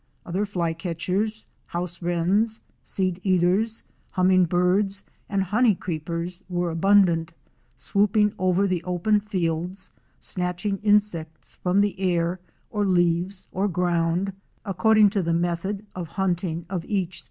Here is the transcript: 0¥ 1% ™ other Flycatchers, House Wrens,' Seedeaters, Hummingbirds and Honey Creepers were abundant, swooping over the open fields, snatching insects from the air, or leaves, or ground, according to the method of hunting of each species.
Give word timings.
0¥ 0.25 0.29
1% 0.29 0.29
™ 0.29 0.29
other 0.29 0.45
Flycatchers, 0.47 1.45
House 1.67 2.01
Wrens,' 2.01 2.61
Seedeaters, 2.83 3.83
Hummingbirds 4.13 5.03
and 5.29 5.43
Honey 5.43 5.75
Creepers 5.75 6.41
were 6.49 6.71
abundant, 6.71 7.33
swooping 7.77 8.33
over 8.39 8.65
the 8.65 8.83
open 8.83 9.19
fields, 9.19 9.91
snatching 10.19 10.77
insects 10.79 11.57
from 11.57 11.81
the 11.81 11.99
air, 11.99 12.39
or 12.71 12.83
leaves, 12.83 13.45
or 13.51 13.67
ground, 13.67 14.33
according 14.65 15.11
to 15.11 15.21
the 15.21 15.33
method 15.33 15.85
of 15.93 16.07
hunting 16.17 16.65
of 16.67 16.83
each 16.85 17.19
species. 17.19 17.19